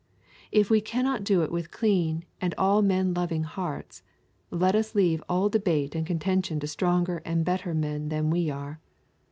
If 0.51 0.71
we 0.71 0.81
cannot 0.81 1.23
do 1.23 1.43
it 1.43 1.51
with 1.51 1.69
clean 1.69 2.25
and 2.41 2.55
all 2.57 2.81
men 2.81 3.13
loving 3.13 3.43
hearts, 3.43 4.01
let 4.49 4.73
us 4.73 4.95
leave 4.95 5.21
all 5.29 5.47
debate 5.47 5.93
and 5.93 6.07
contention 6.07 6.59
to 6.61 6.65
stronger 6.65 7.21
and 7.23 7.45
better 7.45 7.75
men 7.75 8.09
than 8.09 8.31
we 8.31 8.49
are. 8.49 8.79